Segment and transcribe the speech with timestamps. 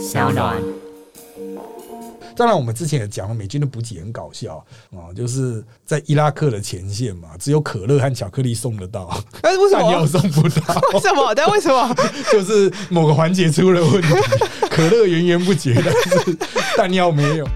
[0.00, 0.56] 小暖。
[2.34, 10.06] 当然，我们之前也讲了，美军的补给很搞笑啊，就是在伊拉克的前线嘛，只有可乐和巧克力送得到，但是，为什弹药？
[10.06, 11.34] 送不到，为什么？
[11.34, 11.94] 但为什么？
[12.32, 14.08] 就是某个环节出了问题，
[14.70, 15.92] 可乐源源不绝，但
[16.24, 16.38] 是
[16.78, 17.46] 弹药没有。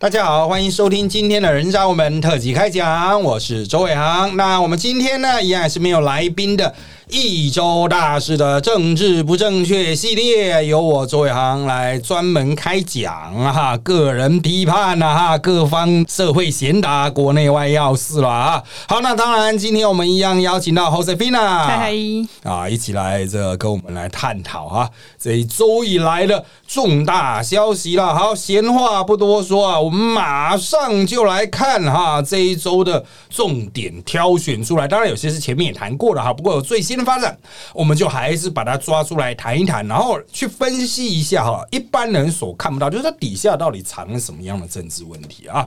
[0.00, 4.36] 大家好，欢迎收听今天的《人渣我们特辑开讲》，我是周伟航。
[4.36, 6.74] 那我们今天呢，一样是没有来宾的
[7.14, 18.62] 一周大事的政治不正确系列，由我周伟航来专门开讲啊哈，个人批判啊哈，各方社会贤达，国内外要事了啊。
[18.88, 24.88] 好，那当然，今天我们一样邀请到 Josefina，嗨嗨，啊，一起来这个跟我们来探讨啊，
[25.20, 28.14] 这一周以来的重大消息了。
[28.14, 34.88] 好，闲话不多说啊，我们马上就来看哈这一周的重点挑选出来。
[34.88, 37.36] 当然有些是前面也谈过了哈，不过有最新发展，
[37.74, 45.66] 我们就还是把它抓出来谈一谈，然后去分析一下哈，一般人所看不到，就是它底下到底藏了什么样的政治问题啊。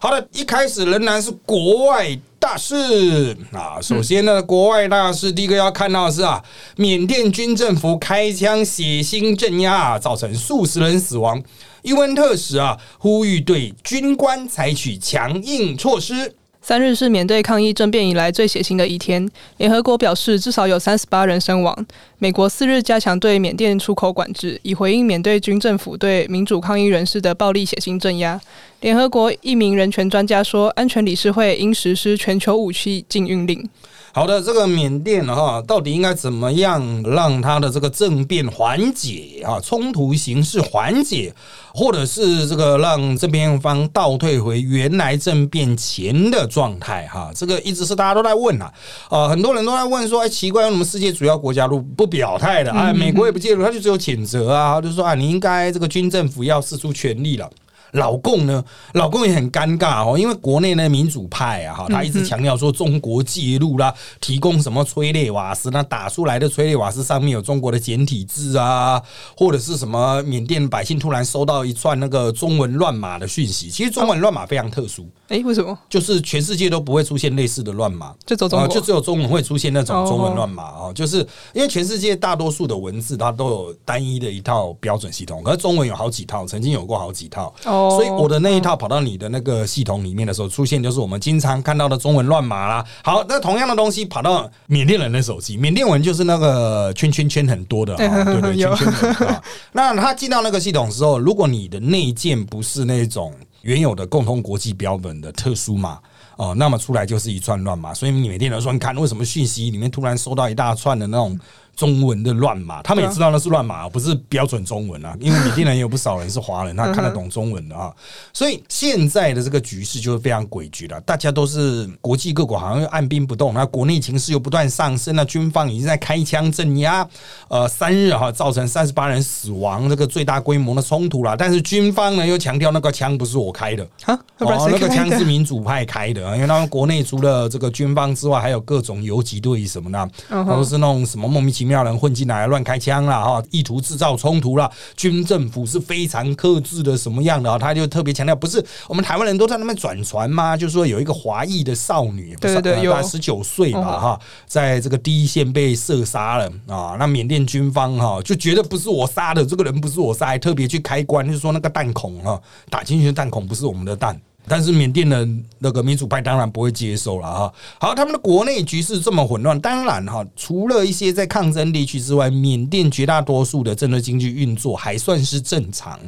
[0.00, 3.78] 好的，一开始仍然是国外大事啊。
[3.80, 6.42] 首先呢，国外大事第一个要看到的是啊，
[6.76, 11.42] 缅甸军政府开枪血腥镇压，造成数十人死亡。
[11.82, 16.34] 伊温特使啊，呼吁对军官采取强硬措施。
[16.60, 19.26] 三日是缅甸抗议政变以来最血腥的一天。
[19.56, 21.86] 联合国表示，至少有三十八人身亡。
[22.18, 28.38] 美国四日加强对缅甸出口管制，以回应缅甸军政府对民主抗议人士的暴力血腥镇压。
[28.80, 33.66] 联合国一名人权专家说，安全理事会应实施全球武器禁运令。
[34.12, 41.32] 好的，这个缅甸哈，到底应该怎么样让它的这个政变缓解啊，冲突形势缓解，
[41.72, 47.30] 或者是这个让这边方倒退回原来政变前的状态哈？
[47.34, 48.72] 这个一直是大家都在问啊，
[49.08, 52.92] 啊，很多人都在问说，哎，奇怪，为什么世界主要国家都不表态的啊？
[52.92, 57.48] 美国也不介入，他就只有谴责啊，就说啊，你应该这个军政府要施出全力了。
[57.92, 69.02] 老共呢，老共也很尴尬哦，因为国内呢民主派啊，哈，他一直强调说中国介入啦，提供什么催泪瓦斯，那打出来的催泪瓦斯上面有中国的简体字啊，
[69.36, 75.76] 或者是什么缅甸百姓突然收到一串那个中文乱码的讯息，其实中文乱码非常特殊，哎，为什么？
[75.88, 78.68] 就是全世界都不会出现类似的乱码，啊，就走中国？
[78.68, 81.18] 就只有中文会出现那种哦中文乱码啊，就是
[81.52, 92.84] 因为全世界大多数的文字它都有单一的一套标准系统，可是中文有好几套，曾经有过好几套，哦所以我的那一套跑到你的那个系统里面的时候，出现就是我们经常看到的中文乱码啦。
[93.02, 99.42] 好，那同样的东西跑到缅甸人的手机，缅甸文就是那个圈圈圈很多的啊，对对， 圈有圈很多啊。
[99.72, 105.98] 那他进到那个系统的时候，如果你的内建不是那种原有的共同国际标本的特殊码。
[106.36, 111.36] 哦，那么出来就是一串乱码，所以你缅甸人说，你看为什么讯息里面突然收到一大串的那种
[111.78, 112.82] 中文的乱码？
[112.82, 115.16] 他们也知道那是乱码，不是标准中文啊。
[115.20, 117.94] 因为缅甸人也有不少人是华人，他 看得懂中文的啊。
[118.32, 127.08] 所以现在的这个局势就是非常诡谲了，大家都是国际各国好像又按兵不动，那国内情势又不断上升，那军方已经在开枪镇压，
[127.46, 131.36] 呃，三日哈造成三十八人死亡，这个最大规模的冲突了。
[131.36, 140.10] 但是军方呢又强调那个枪不是我开的，啊，哦，那个枪是民主派开的，因为他们国内除了这个军方之外，还有各种游击队什么的，
[140.44, 144.70] 都是那种什么莫名其妙的人混进来乱开枪了，哈，意图制造冲突了。
[144.96, 147.58] 军政府是非常克制的，什么样的啊？
[147.58, 150.56] 他就特别强调，不是我们台湾人都在那边转传吗？
[150.56, 156.96] 就是说有一个华裔的少女，对对对有十九岁吧，嗯哈，在这个第一线被射杀了啊。
[156.98, 162.40] 那缅甸军方哈就觉得不是我杀的，这个人不是我杀，还特别去开关，就是说那个弹孔哈
[162.70, 164.18] 打进去的弹孔不是我们的弹。
[164.48, 165.28] 但是缅甸的
[165.58, 167.52] 那个民主派当然不会接受了哈。
[167.78, 175.98] 好，他们的国内局势这么混乱，当然哈，除了一些在抗争地区之外，缅甸绝大多数的政治经济运作还算是正常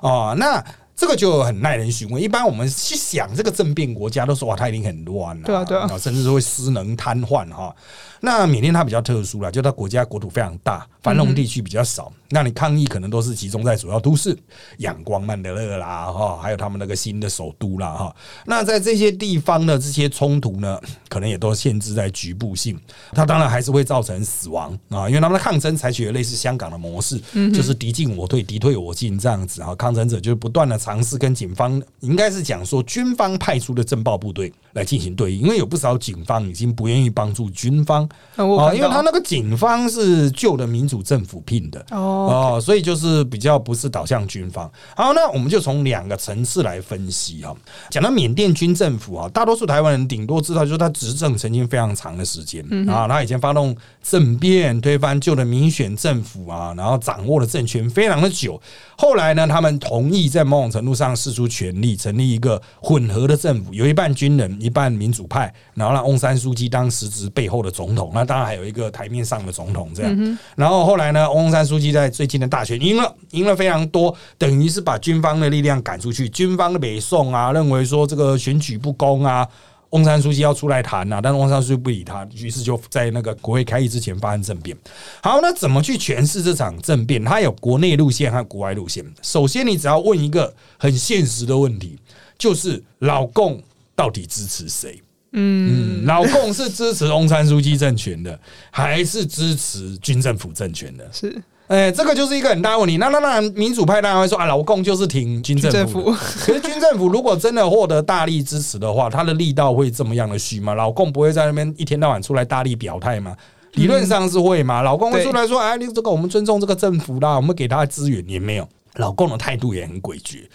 [0.00, 0.34] 哦。
[0.38, 0.62] 那
[0.96, 2.20] 这个就很耐人寻味。
[2.20, 7.74] 一般我们去想这个政变国家，都说哇，它一定很乱啊，对啊对啊甚至是会失能瘫痪哈。
[8.20, 12.10] 那缅甸它比较特殊了，就它国家国土非常大，繁荣地区比较少。
[12.30, 14.36] 那你抗议可能都是集中在主要都市，
[14.78, 18.16] 仰光、曼德勒啦，哈，还有他们那个新的首都啦，哈。
[18.46, 22.80] 那在这些地方的，这些冲突呢，可能也都限制在局部性。
[23.12, 27.20] 它当然还是会造成死亡啊，因为他们的抗争采取了类似香港的模式，
[27.52, 29.74] 就是敌进我退，敌退我进这样子啊。
[29.74, 44.70] 抗争者就是不断的尝试跟警方，应该是讲说军方派出的政报部队来进行对应，因为有不少警方已经不愿意帮助军方啊，因为他那个警方是旧的民主政府聘的哦，所以就是比较不是导向军方。
[44.94, 47.56] 好，那我们就从两个层次来分析哈。
[47.88, 58.60] 讲到缅甸军政府啊，大多数台湾人顶多知道就是他执政曾经非常长的时间啊，他以前发动政变推翻旧的民选政府啊，然后掌握了政权非常的久。
[58.98, 68.10] 后来呢，他们同意在某种程度上释出全力，成立一个混合的政府，有一半军人，一半民主派，然后让翁山书记当实职背后的总统。
[68.12, 70.38] 那当然还有一个台面上的总统这样。
[70.56, 76.28] 然后后来呢，翁山书记在最近的大选赢了，赢了非常多，等于是把军方的力量赶出去。
[76.28, 79.48] 军方的北宋啊，认为说这个选举不公啊。
[79.90, 84.76] 翁山书记要出来谈呐，但是翁山书记不理他，于是就在那个国会开议之前发生政变。
[85.22, 87.24] 好，那怎么去诠释这场政变？
[87.24, 89.04] 它有国内路线和国外路线。
[89.22, 91.98] 首先，你只要问一个很现实的问题，
[92.36, 93.62] 就是老共
[93.94, 95.00] 到底支持谁？
[95.32, 98.38] 嗯，老共是支持翁山书记政权的，
[98.70, 101.08] 还是支持军政府政权的？
[101.12, 101.42] 是。
[101.66, 102.98] 哎，这个就是一个很大问题。
[102.98, 106.12] 那那那民主派当然会说啊，老共就是挺军政府。
[106.12, 110.74] 可是军政府如果真的获得大力支持的话，他的力道会这么样的虚吗？
[110.74, 113.34] 老共不会在那边一天到晚出来大力表态吗？
[113.72, 114.82] 理论上是会嘛。
[114.82, 118.68] 老共会出来说，哎，你这个我们尊重这个政府啦，我们给他的资源也没有。
[118.96, 120.46] 老共的态度也很诡谲。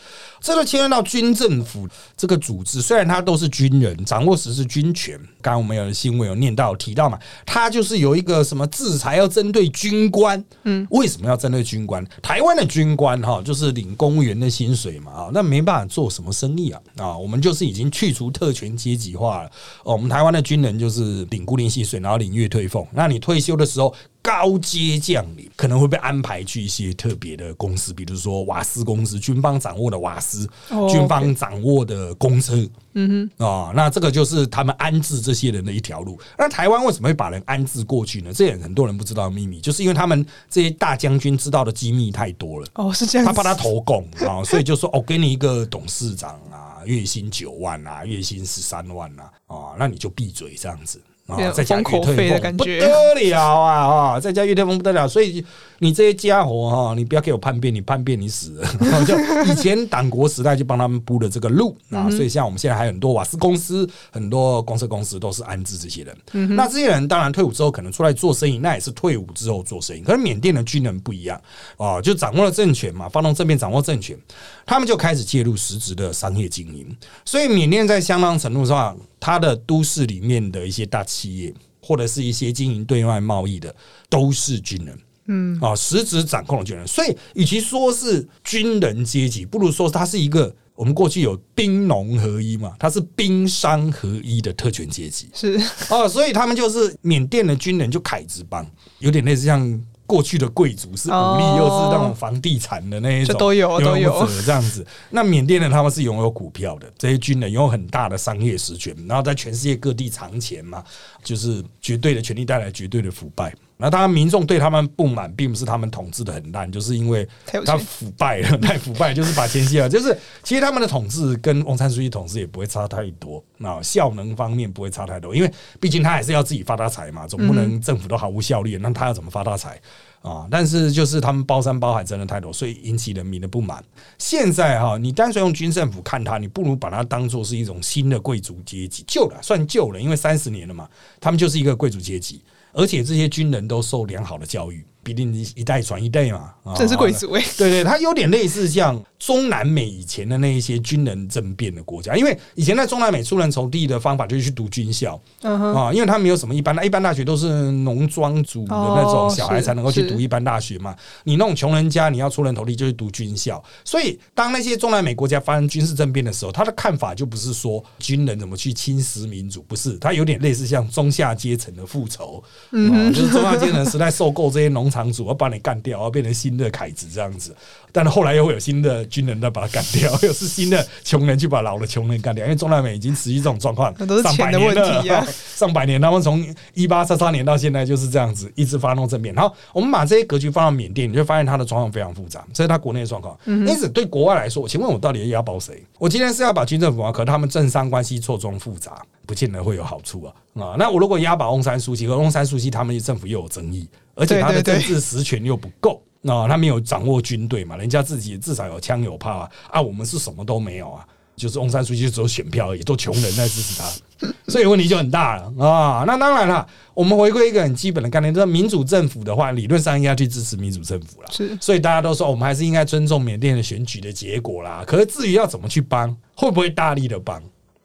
[0.41, 5.17] 这个牵涉到军政府这个组织，虽然他都是军人，掌握实质军权。
[5.41, 10.41] 刚刚我们有新闻有念到提到嘛，他就是有一个什么制裁要针对军官。
[10.63, 12.05] 嗯，为什么要针对军官？
[12.21, 19.51] 台湾的军官哈，就是领公务员的薪水嘛啊，那没办法做什么生意啊啊，我们就是已经去除特权阶级化了。
[19.83, 22.87] 我们台湾的军人就是领固定薪水，然后领月退俸。
[22.93, 30.47] 那你退休的时候，高阶将领可能会被安排去一些特别的公司，比如说瓦斯公司，军方掌握的瓦斯。
[30.89, 32.55] 军方掌握的公车，
[32.93, 36.19] 嗯哼，啊，那这个就是他们安置这些人的一条路。
[36.37, 38.31] 那台湾为什么会把人安置过去呢？
[38.33, 42.67] 这也很多人不知道秘密，就是因为他们这些大将军知道的机密太多了。
[42.75, 51.01] 哦，是这样，他怕他投共啊， 所以就说哦，给你一个董事长啊，月薪九万啊，月薪十三万啊，啊，那你就闭嘴这样子。
[51.29, 54.13] 啊，再加月退风不得了啊！
[54.13, 55.45] 啊，再加月退风不得了，所以
[55.77, 58.67] 你这些家伙哈，你不要给我叛变，你叛变你死了。
[59.05, 59.15] 就
[59.45, 66.17] 以前党国时代就帮他们铺了这个路啊，所以像我们现在还有很多瓦斯公司、很多公司公司都是安置这些人。
[66.55, 70.01] 那这些人当然退伍之后可能出来做生意，那也是退伍之后做生意。
[70.01, 71.39] 可是缅甸的军人不一样
[71.77, 74.17] 啊，就掌握了政权嘛，发动政变掌握政权，
[74.65, 76.87] 他们就开始介入实质的商业经营。
[77.23, 78.97] 所以缅甸在相当程度上。
[79.19, 83.75] 它的都市里面的一些大企业，或者是一些经营对外贸易的，
[84.09, 86.87] 都是军人，嗯啊，实质掌控了军人。
[86.87, 95.29] 所以，与其说是军人阶级，不如说它是一个我们过去有兵农合一嘛，它是兵商合一的特权阶级。
[95.33, 98.65] 是哦，所以他们就是缅甸的军人，就凯子帮，
[98.99, 99.81] 有点类似像。
[100.09, 104.83] 过去的贵族是武力，又是那种房地产的那一种，都有都有这样子。
[105.11, 110.83] 那缅甸人他们是拥有股票的，这些军人拥有很大的商业实权，然后在全世界各地藏钱嘛，
[111.23, 113.53] 就是绝对的权力带来绝对的腐败。
[113.81, 117.25] 那当然，民众对他们不满，并不是他们统治的很烂，就是因为
[117.65, 119.87] 他腐败了， 太腐败，就是把钱吸了。
[119.89, 125.49] 就是其实他们的统治跟翁山书记统治也不会差太多，那效能方面不会差太多，因为
[125.79, 129.79] 毕竟他还是要自己发大财嘛，总不能政府都毫无效率，那他要怎么发大财
[130.21, 130.45] 啊？
[130.51, 133.81] 但是就是他们包山包海真的太多，所以引起人民的不满。
[134.17, 140.85] 现在哈，你单纯用军政府看他，你不如把它当做是一种新的贵族阶级，旧了算旧了，因为三十年了嘛，
[141.21, 142.41] 他们就是一个贵族阶级。
[142.71, 144.85] 而且这些军人都受良好的教育。
[145.01, 147.43] 必定一代传一代嘛，真是贵族哎！
[147.57, 160.93] 对对，它有点类似像中南美以前的那一些军人政变的国家，因为以前在中南美出人头地的方法就是去读军校啊，因为他没有什么一般的，一般大学都是农庄主的那种小孩才能够去读一般大学嘛。
[161.23, 163.63] 你那种穷人家，你要出人头地就去读军校。
[163.85, 174.88] 所以当那些中南美国家发生军事政变的时候，他的看法就不是说军人怎么去侵蚀民主，不是，他有点类似像中下阶层的复仇，嗯，就是中下阶层时代受够这些农。
[174.89, 177.55] 场主要把你干掉，要变成新的凯子这样子，
[177.91, 183.93] 但是后来又会有新的军人再把他干掉， 又是新的穷人去把老的穷人干掉，因为中南美已经持续这种状况，
[184.23, 189.33] 上百年了， 上百年，他们从一八三三年到现在就是这样子，一直发动政变。
[189.33, 193.37] 然后我们把这些格局放到缅甸，你就发现它的状况非常复杂，这是它国内的状况。
[193.45, 195.83] 因此，对国外来说，请问我到底要保谁？
[195.97, 200.75] 我今天是要把军政府啊，可他们政商关系错综复杂，不见得会有好处啊啊！
[200.77, 203.87] 那我如果押把翁山书记和翁山书记他们政府又有争议。
[204.15, 216.03] 而且他的政治实权又不够那、他没有掌握军队嘛，人家自己至少有枪有炮啊，啊，我们是什么都没有啊，就是翁山书记只有选票而已，都穷人在支持他，所以问题就很大了啊。
[216.05, 221.29] 那当然了，我们回归一个很基本的概念，就是民主政府的话，理论上应该去支持民主政府了。
[221.31, 224.83] 是所以大家都说，我们还是应该尊重缅甸的选举的结果啦。
[224.85, 227.41] 可是至于要怎么去帮，会不会大力的帮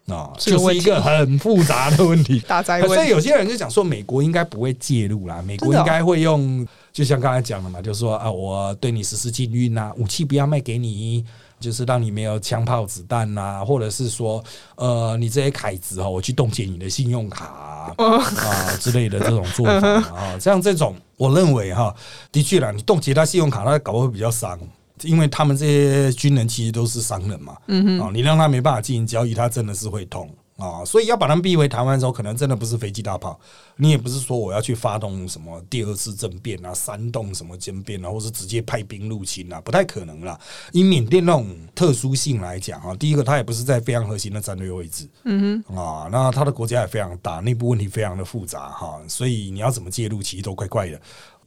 [0.09, 2.41] 啊，就是一是个很复杂的问题。
[2.49, 2.88] 大灾问。
[2.88, 11.23] 所以有些人就讲说，美国应该不会介入啦，美国应该会用，就像刚才讲的嘛，就是说啊，我对你实施禁运啊，武器不要卖给你。
[11.61, 14.43] 就是让你没有枪炮子弹呐、或者是说，
[14.75, 21.95] 呃，你这些凯子哈，我去冻结你的信用卡啊哦啊之类的这种做法啊， 像这种，我认为哈，
[22.31, 24.59] 的确啦，你冻结他信用卡，他搞会比较伤，
[25.05, 30.29] 因为他们这些军人其实都是商人嘛，嗯哼，啊，你让他没办法进行交易，他真的是会痛。
[30.57, 33.39] 啊，所以要把他们逼回台湾的时候，可能真的不是飞机大炮，
[33.77, 40.39] 你也不是说我要去发动什么第二次政变啊、煽动什么政变啊，或是直接派兵入侵啊，不太可能啦。
[40.71, 51.01] 以缅甸那种特殊性来讲啊，第一个它也不是在非常核心的战略位置，嗯哼，啊，那它的国家也非常大，内部问题非常的复杂哈，所以你要怎么介入，其实都怪怪的。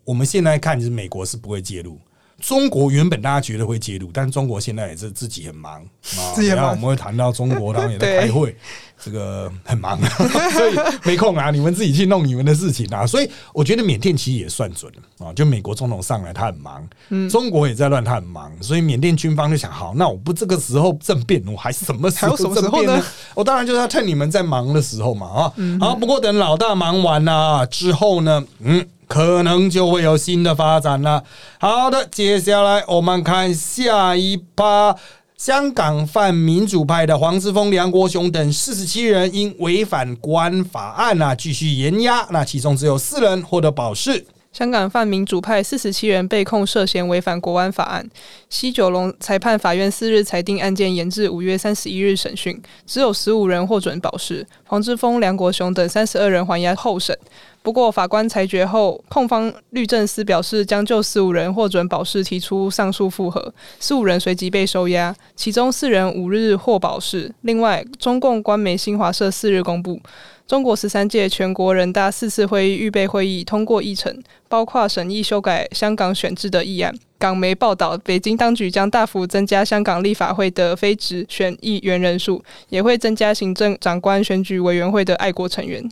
[0.03, 1.97] 我们现在看，就是美国是不会介入。
[2.39, 5.81] 中国原本大家觉得会介入，但中国现在也是自己很忙
[6.17, 6.33] 啊。
[6.35, 8.55] 自己很忙等一下我们会谈到中国，他们也在对开会，
[9.03, 9.99] 这个很忙，
[10.53, 13.07] 所以没空啊，你们自己去弄你们的事情啊。
[13.07, 23.03] 所以我觉得缅甸其实也算准了啊，就美国总统上来他很忙，嗯中国也在乱，他很忙，所以缅甸军方就想，好，那我不这个时候政变，我还什么时候政变呢？
[23.33, 25.53] 我当然就是要趁你们在忙的时候嘛啊。
[25.55, 28.85] 嗯好，不过等老大忙完了之后呢，嗯。
[29.07, 31.23] 可能就会有新的发展了。
[31.59, 34.95] 好的，接下来我们看下一趴。
[35.37, 42.27] 香港泛民主派的黄之锋、梁国雄等四十七人因违反国安法案啊，继续严押。
[42.31, 44.25] 那其中只有四人获得保释。
[44.51, 48.09] 香港泛民主派四十七人被控涉嫌违反国安法案，
[48.49, 57.15] 西九龙裁判法院四日裁定案件延至五月三十一日审讯，只有十五人获准保释，黄之锋、梁国雄等三十二人还押候审。
[57.61, 67.33] 不过法官裁决后，控方律政司表示将就十五人获准保释提出上诉复核，十五人随即被收押，其中四人五日获保释。
[67.41, 69.99] 另外，中共官媒新华社四日公布。
[70.47, 76.95] 中国十三届全国人大四次会议预备会议通过议程，包括审议修改香港选制的议案。
[77.19, 85.83] 港媒报道，北京当局将大幅增加香港立法会的非直选议员人数，也会增加行政长官选举委员会的爱国成员。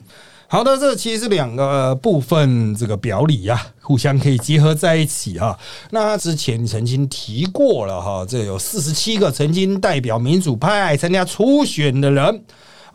[0.47, 5.57] 好的，这其实是两个部分这个表里呀、互相可以结合在一起哈。
[5.89, 12.43] 那之前曾经提过了哈，这有四十七个曾经代表民主派参加初选的人。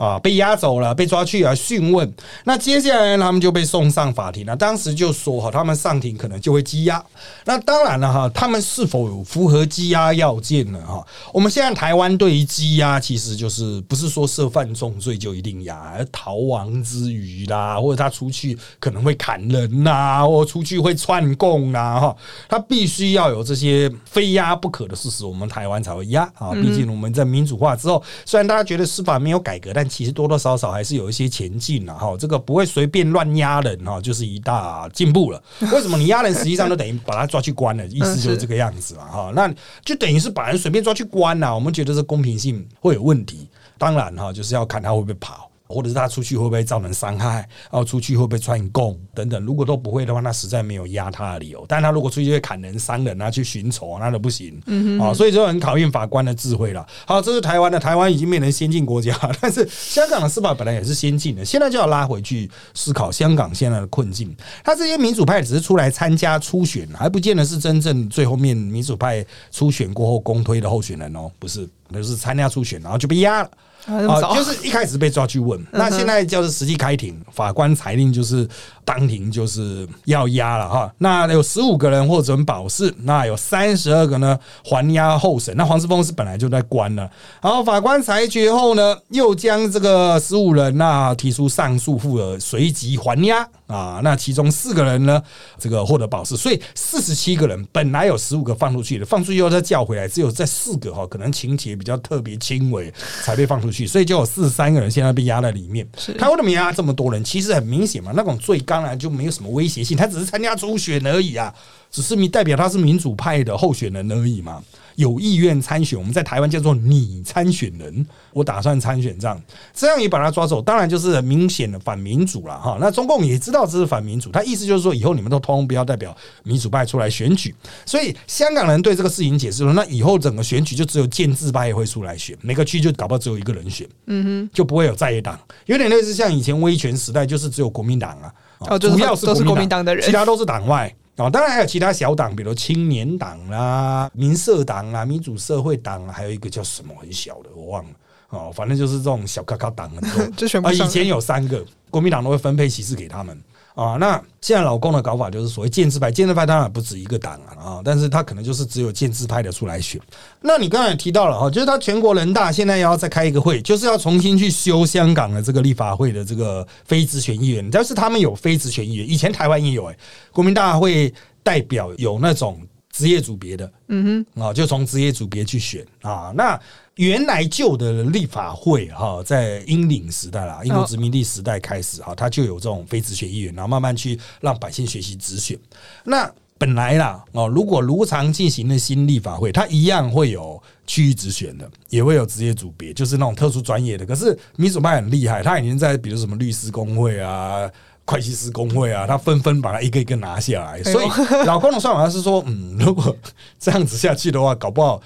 [0.01, 2.11] 啊，被押走了，被抓去啊讯问。
[2.45, 4.57] 那接下来呢他们就被送上法庭了。
[4.57, 7.05] 当时就说哈，他们上庭可能就会羁押。
[7.45, 10.81] 那当然了哈，他们是否有符合羁押要件呢？
[10.87, 22.17] 哈，我们现在台湾对于羁押，其实就是不是说涉犯重罪就一定押，而逃亡之余啦，或者他出去可能会砍人呐、或出去会串供啊，哈，
[22.49, 26.53] 他必须要有这些非押不可的事实，我们台湾才会押啊。
[26.53, 32.17] 毕竟我们在民主化之后，虽然大家觉得司法没有改革，但其实多多少少还是有一些前进了哈。
[32.17, 35.43] 这个不会随便乱压人哈，就是一大进步了。
[35.73, 39.33] 为什么你压人，实际上就等于把他抓去关了，意思就是这个样子嘛哈。
[39.35, 39.53] 那
[39.85, 43.49] 就等于是把人随便抓去关了，我们觉得这公平性会有问题。
[43.77, 45.50] 当然哈，就是要看他会不会跑。
[45.71, 47.37] 或者是他出去会不会造成伤害，
[47.71, 51.65] 然后出去会不会串供等等，如果都不会的话，那实在没有压他的理由。
[51.69, 54.61] 但他如果出去会砍人、伤人啊，去寻仇啊，那都不行。
[54.67, 56.87] 嗯啊，所以就很考验法官的智慧了。
[57.07, 64.35] 好，这是台湾的，台湾已经变成先进国家， 但是香港的司法本来也是先进的，现在就要拉回去思考香港现在的困境。
[64.65, 73.51] 他这些民主派只是出来参加初选，还不见得是真正最后面民主派初选过后公推的候选人哦，不是，就是参加初选然后就被压了。
[74.09, 78.49] 啊，就是一开始被抓去问，那现在就是实际开庭，法官裁定就是
[78.85, 80.93] 当庭就是要押了哈。
[80.99, 85.57] 那有十五个人获准保释，那有三十二个呢还押候审。
[85.57, 87.11] 那黄之峰是本来就在关了，
[87.43, 94.01] 然后法官裁决后呢，又将这个十五人那提出上诉复核，随即还押啊。
[94.03, 95.23] 那其中四个人呢，
[95.59, 105.87] 这个获得保释，所以四十七个人本来有十五个放出去的，放出去后再叫回来，只有这四个哈，可能情节比较特别轻微才被放出去，所以就有四十三个人现在被压在里面。
[105.97, 107.23] 是他为什么压这么多人？
[107.23, 111.53] 其实很明显嘛，那种罪当然就没有什么威胁性，他只是参加初选而已啊，
[111.91, 114.63] 只是你代表他是民主派的候选人而已嘛。
[114.95, 122.77] 有意愿参选，我们在台湾叫做你参选人，我打算参选这样，这样也把他抓走，当然就是很明显的反民主了哈。
[122.79, 127.55] 那中共也知道这是反民主，他意思就是说以后你们都通不要代表民主派出来选举，
[127.87, 140.95] 所以香港人对这个事情解释说，那以后整个选举就只有建制派会出来选，每个区就搞不好只有一个人选，嗯哼，就不会有在野党，有点类似像以前威权时代，就是只有国民党啊，哦，主要是都是国民党的人，其他都是党外。
[141.17, 147.91] 哦，当然还有其他小党，比如青年党啦、民社党啊、民主社会党啊，还有一个叫什么很小的，我忘了。
[148.31, 150.27] 哦，反正就是这种小咖咖党很多。
[150.37, 153.39] 就全部啊，以前有三个国民党都会分配席次给他们。
[153.81, 159.99] 啊，那现在老公的搞法就是所谓建制派，建制派当然不止一个党啊，啊，但是他可能就是只有建制派的出来选。
[160.43, 169.97] 那你刚才也提到了哈，就是他全国人大现在要再开一个会，就是要重新去修香港的这个立法会的这个非职权议员，但是他们有非职权议员，以前台湾也有哎，
[170.31, 171.11] 国民大会
[171.43, 172.61] 代表有那种
[172.93, 176.61] 职业组别的，嗯哼，啊，就从职业组别去选啊，那。
[177.01, 185.59] 原来旧的立法会哈，在英领时代啦，英国殖民地时代开始哈，它就有这种非直选议员，然后慢慢去让百姓学习直选。
[186.05, 194.05] 那本来啦哦，如果如常进行的新立法会，它一样会有区域直选的，也会有职业组别，就是那种特殊专业的。
[194.05, 197.67] 可是民主派很厉害，他已经在比如什么律师工会啊、
[198.05, 200.83] 会计师工会啊，他纷纷把它一个一个拿下来。
[200.83, 201.09] 所以
[201.47, 203.17] 老公的算法是说，嗯，如果
[203.59, 205.01] 这样子下去的话，搞不好。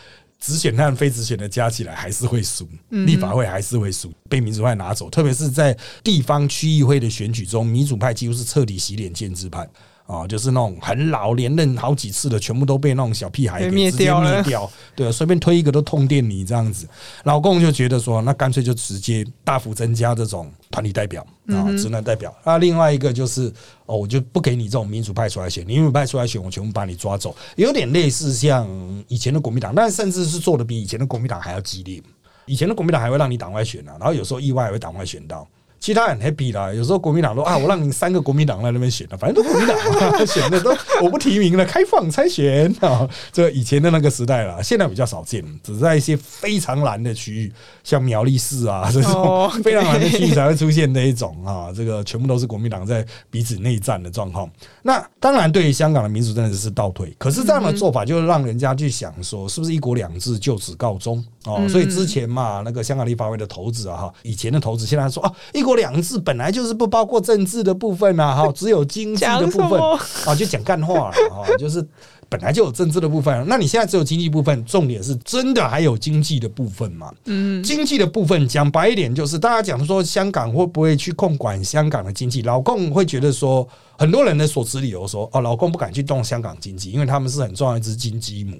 [0.44, 5.08] 直选和非直选的加起来还是会输，立法会还是会输，被民主派拿走。
[5.08, 9.66] 特别是在地方区议会的选举中，民主派几乎是彻底洗脸建制派。
[10.06, 14.70] 啊，就是那种很老连任好几次的，全部都被那种小屁孩给直接灭掉。
[14.94, 16.86] 对，随便推一个都通电你这样子。
[17.22, 22.34] 老共就觉得说，那干脆就直接大幅增加这种团体代表啊，职能代表。
[22.44, 23.50] 那另外一个就是
[23.86, 27.34] 哦，我就不给你这种民主派出来选，民主派出来选，我全部把你抓走。
[27.56, 28.68] 有点类似像
[29.08, 32.02] 以前的国民党，但甚至是做的比以前的国民党还要激烈。
[32.44, 35.48] 以前的国民党还会让你党外选啊，然后有时候意外会党外选到。
[35.84, 39.76] 其他很 happy 啦，有时候国民党说啊，我让你三个国民党在那边选了，反正都国民党
[40.26, 43.06] 选的都我不提名了，开放参选啊。
[43.30, 51.70] 这以前的那个时代了，现在比较少见，只在一些非常蓝的区域，像苗栗市啊这种 非常蓝的区域才会出现那一种啊。
[51.76, 54.50] 这个全部都是国民党在彼此内战的状况。
[54.80, 57.14] 那当然，对于香港的民主真的是倒退。
[57.18, 61.68] 可是这样的做法，就让人家去想说，是不是一国两制就此告终哦？
[61.68, 65.74] 所以之前嘛，那个香港立法会的头子啊，哈，以前的头子现在说啊，一国。
[65.74, 69.80] 两制本来就是不包括政治的部分啊，哈，只有经济的部分
[70.24, 71.84] 啊，就讲干话了啊，就是
[72.28, 77.12] 本来就有政治的部分，那你现在只有经济部分，重点是真的还有经济的部分嘛？
[77.24, 82.42] 嗯，经济的部分讲白一点，就是大家讲说香港会不会去控管香港的经济？
[82.42, 83.66] 老共会觉得说，
[83.98, 88.56] 很多人的所持理由说，哦，老共不敢去动香港经济，因为他们是很重要一只金鸡母，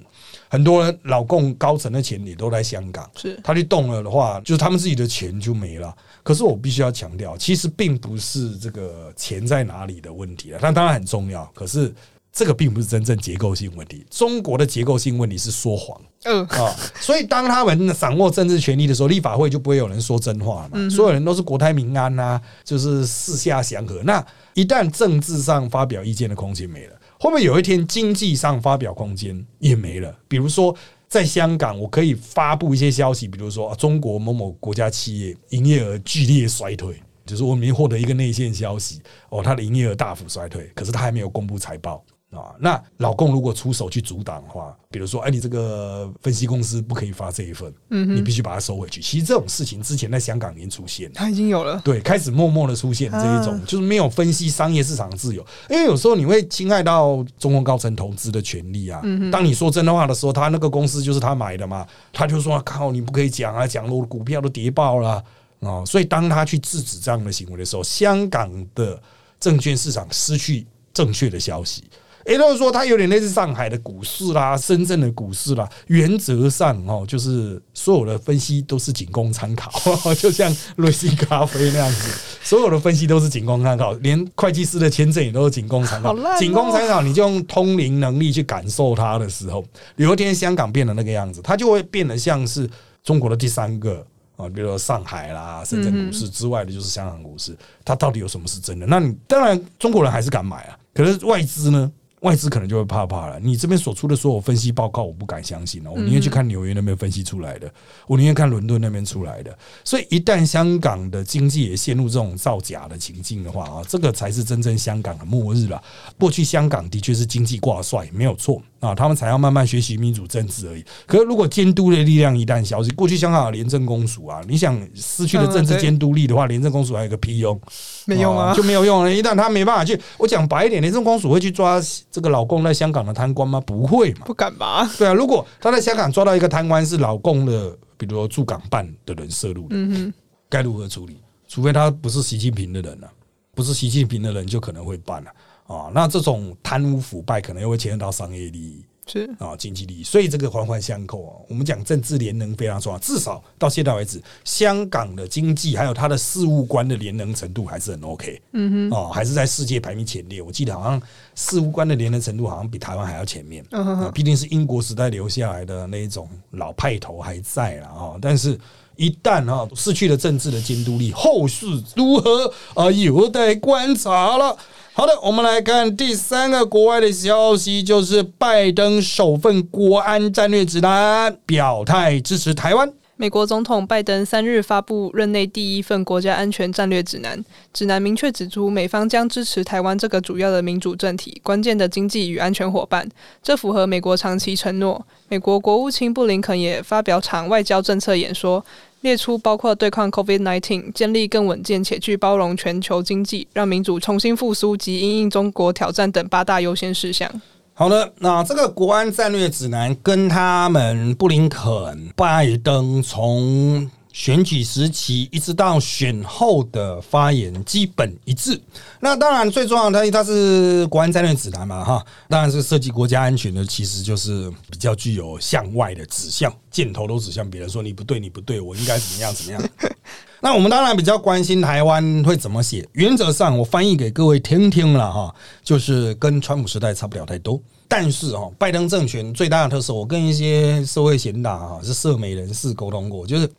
[0.49, 5.93] 很多人老共高层的钱也都在香港，是他去动了的话，就是他们自己的钱就没了。
[6.23, 11.45] 可是我必须要强调，其实并不是这个钱在哪里的问题了，但当然很重要。
[11.53, 11.93] 可是
[12.35, 14.05] 这个并不是真正结构性问题。
[14.11, 20.89] 中国的结构性问题是说谎，嗯啊，所以当他们掌握政治权力的时候，立法会就不会有人说真话嘛。
[20.89, 24.03] 所有人都是国泰民安呐，就是四下祥和。
[24.03, 30.13] 那一旦政治上发表意见的空间没了，会不会有一天经济上发表空间也没了？
[30.27, 30.75] 比如说。
[31.07, 42.03] 在香港，我可以发布一些消息，比如说中国某某国家企业营业额剧烈衰退，就是我们获得一个内线消息，哦，它的营业额大幅衰退，可是它还没有公布财报。
[42.41, 49.01] 啊，那老共如果出手去阻挡的话，比如说，哎，你这个分析公司不可以发这一份，嗯，你必须把它收回去。
[49.01, 59.01] 其实这种事情之前在香港已经出现，它已经有了，对，开始默默的出现这一种，就是没有分析商业市场自由，因为有时候你会侵害到中共高层投资的权利啊。
[59.31, 65.23] 当你说真的话的时候，他那个公司就是他买的嘛，他就说靠，你不可以讲啊，讲我的股票都跌爆了
[65.61, 65.83] 啊。
[65.85, 69.01] 所以当他去制止这样的行为的时候，香港的
[69.39, 71.83] 证券市场失去正确的消息。
[72.25, 75.69] 也就是说，它有点类似上海的股市啦、深圳的股市啦。
[75.87, 79.71] 原则上哦，就是所有的分析都是仅供参考，
[80.15, 82.09] 就像瑞幸咖啡那样子，
[82.41, 86.15] 所有的分析都是仅供参考，连会计师的签证也都是仅供参考。
[86.39, 89.63] 仅供参考，你就用通灵能力去感受它的时候，
[89.95, 92.67] 有一天香港变得那个样子，它就会变得像是
[93.03, 94.03] 中国的第三个
[94.35, 97.55] 啊，比如说上海啦、深圳股市之外的，就是香港股市。
[97.83, 98.87] 它到底有什么是真的？
[98.87, 101.91] 那你当然中国人还是敢买啊，可是外资呢？
[102.25, 103.39] 外资可能就会怕怕了。
[103.39, 105.91] 你这边所出的所有分析报告，我不敢相信了。
[105.91, 107.71] 我宁愿去看纽约那边分析出来的，
[108.07, 109.55] 我宁愿看伦敦那边出来的。
[109.83, 115.79] 所以，一旦香港的经济也陷入这种造假的情境的话啊，这个才是真正香港的末日了。
[116.17, 120.83] 过去香港的确是经济挂帅，没有错啊，他们才要慢慢学习民主政治而已。
[121.05, 127.59] 可是，如果监督的力量一旦消失，过去香港的廉政公署啊，你想失去了政治监督力的话，廉政公署还有个屁用？
[128.05, 129.13] 没用啊，就没有用了。
[129.13, 131.79] 一旦他没办法去，我讲白一点，廉政公署会去抓
[132.15, 133.59] 这个老共在香港的贪官吗？
[133.59, 134.89] 不会嘛，不敢吧？
[134.97, 140.13] 对啊，如果他在香港抓到一个贪官是老共的，比如说驻港办的人涉入的，嗯哼，
[140.47, 141.17] 该如何处理？
[141.45, 143.11] 除非他不是习近平的人了，
[143.53, 145.31] 不是习近平的人就可能会办了
[145.67, 145.91] 啊。
[145.93, 148.81] 那这种贪污腐败可能又会牵涉到商业利益。
[149.07, 151.33] 是啊，经济利益，所以这个环环相扣啊。
[151.47, 160.41] 我们讲政治联能非常重要，至少到现在为止，香港的经济还有它的事务官的联能程度还是很 OK，嗯哼，哦，还是在世界排名前列。
[160.41, 161.01] 我记得好像
[161.35, 168.17] 事务官的联能程度好像比台湾还要前面，嗯毕竟是英国时代留下来的那一种老派头还在了啊。
[168.19, 168.59] 但是，
[168.95, 174.57] 一旦啊失去了政治的监督力，后事如何啊，有待观察了。
[174.97, 182.89] 好的，我们来看第三个国外的消息，就是拜登首份国安战略指南表态支持台湾。
[183.17, 193.05] 美国总统拜登三日发布任内第一份国家安全战略指南，指南明确指出，美方将支持台湾这个主要的民主政体、关键的经济与安全伙伴，
[193.43, 195.05] 这符合美国长期承诺。
[195.27, 198.65] 美国国务卿布林肯也发表场外交政策演说。
[199.05, 207.31] 列出包括对抗 COVID-19、建立更稳健且具包容全球经济、让民主重新复苏及应应中国挑战等八大优先事项。
[207.75, 213.91] 好的，那这个国安战略指南跟他们布林肯、拜登从。
[214.15, 218.57] 选举时期一直到选后的发言基本一致。
[219.01, 229.61] 那当然最重要的，它是国安战略指南嘛，哈，当然是涉及国家安全的，其实就是比较具有向外的指向，箭头都指向别人，说你不对，你不对，我应该怎么样怎么样。
[230.39, 232.87] 那我们当然比较关心台湾会怎么写。
[232.93, 237.61] 原则上，我翻译给各位听听了哈，就是跟川普时代差不了太多。
[237.89, 243.51] 但是哈，拜登政权最大的特色，我跟一些社会贤达哈，是社媒人士沟通过，就是。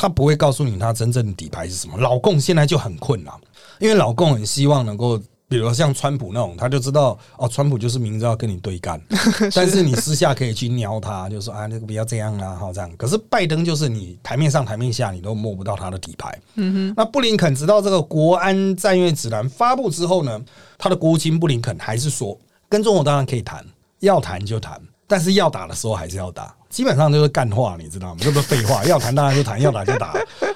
[0.00, 1.98] 他不会告诉你他真正的底牌是什么。
[1.98, 3.34] 老共现在就很困难，
[3.80, 9.00] 因为老共很希望能够，比如像川普那种，他就知道哦，川普就是明知道跟你对干，
[9.52, 12.88] 但是你私下可以去瞄他，就说啊，那个不要这样啊，好这样。
[12.96, 16.38] 可是拜登就是你台面上台面下你都摸不到他的底牌。
[16.54, 16.94] 嗯哼。
[16.96, 20.40] 那布林肯直到这个国安战略指南发布之后呢，
[20.78, 23.66] 他的国务卿布林肯还是说，跟中国当然可以谈，
[23.98, 26.54] 要谈就谈，但是要打的时候还是要打。
[26.68, 28.20] 基本上就是干话，你知道吗？
[28.20, 30.08] 这不是废话，要谈当然就谈，要打就打，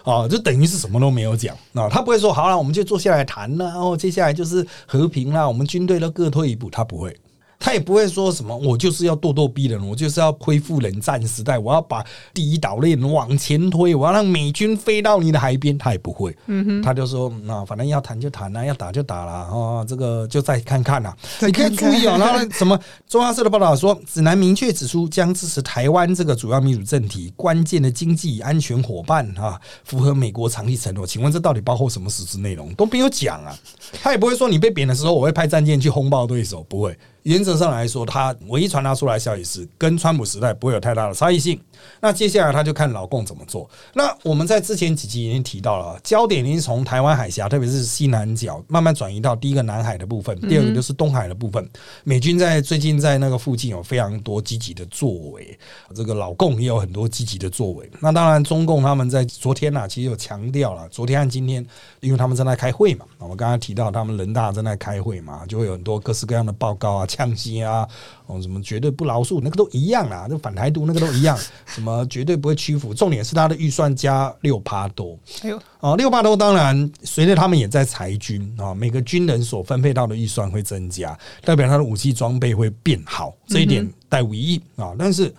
[0.05, 1.89] 啊， 就等于是什么都没有讲啊。
[1.89, 7.17] 他不会说好了，我们就坐下来谈了，然后接下来就是和平啦，我们军队都各退一步，他不会。
[7.65, 16.37] 他也不会说什么，我就是要咄咄逼人，我就是要恢复冷战时代，我要把第一岛链往前推，我要让美军飞到你的海边，他也不会。
[16.47, 21.17] 嗯哼，他就说，那反正要谈就谈啦，要打就打了，哦，这个就再看看啦。
[21.41, 31.07] 你 可以注意哦，然后什么中央社的报道说，指南明确指出将支持台湾这个主要民主政体、关键的经济安全伙伴啊，符合美国长期承诺。
[31.07, 32.75] 请问这到底包括什么实质内容？
[32.75, 33.57] 都没有讲啊。
[34.03, 36.99] 他也不会说你被贬的时候，我会派战舰去轰爆对手，不会。
[37.23, 41.61] 原则上来说，他唯一传达出来消息是跟川普时代不会有太大的差异性。
[42.01, 43.69] 那接下来他就看老共怎么做。
[43.95, 51.69] 那我们在之前几集已经提到了，焦点已经从台湾海峡，特别是西南角，慢慢转移到第一个南海的部分，第二个就是东海的部分。
[52.05, 55.57] 美军在最近在那个附近有非常多积极的作为，
[55.95, 57.89] 这个老共也有很多积极的作为。
[58.01, 61.65] 那当然，中共他们在昨天呐，其实有强调了，昨天和今天，
[62.01, 67.07] 因为他们正在开会嘛，我们刚刚提到他们人大正在开会嘛，就会有很多各式各样的报告啊。
[67.13, 67.87] 呛息啊，
[68.27, 72.95] 哦，什么绝对不饶恕，那个都一样啦，那反台独那个都一样，什么绝对不会屈服。
[72.95, 85.33] 重点是他的预算加六趴多，哎呦，哦，六趴多，当然随着他们也在裁军啊，每个军人所分配到的预算会增加，代表他的武器装备会变好，这一点带无疑啊，但是。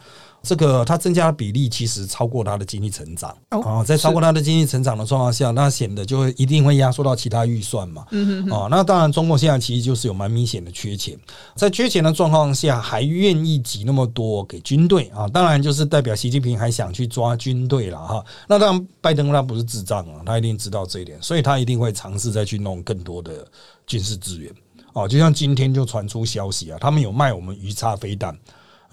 [0.45, 8.05] 这个它增加的比例其实超过它的经济成长啊，在超过它的经济成长的状况下，那显得就会一定会压缩到其他预算嘛。
[8.11, 11.17] 嗯哦，那当然，中共现在其实就是有蛮明显的缺钱，
[11.55, 18.25] 在缺钱的状况下，还愿意挤那么多给军队啊，当然就是代表习近平还想去抓军队了哈。
[18.45, 23.47] 那当然，拜登他不是智障啊，他一定知道这一点，所以他一定会尝试再去弄更多的
[23.87, 24.53] 军事资源。
[24.91, 28.37] 哦，就像今天就传出消息啊，他们有卖我们鱼叉飞弹。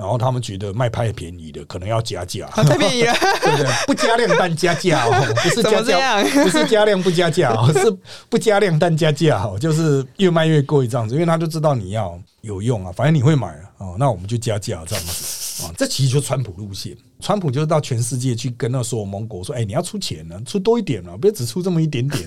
[0.00, 3.12] 然后他们觉得卖太便宜的可能要加价，太便宜了，
[3.44, 3.66] 对不对？
[3.86, 5.12] 不加量但加价哦，
[5.44, 7.94] 不是加怎么这价， 不是加量不加价哦，是
[8.30, 16.96] 不加量但加价哦，就是越卖越贵这样子，因为他就知道你要有用啊，反正你会买啊，哦，那我们就加价这样子啊，这其实就是川普路线。
[17.22, 22.26] 川普就是到全世界去跟那所有盟国说：“哎，你要出钱呢、出多一点啊，别只出这么一点点，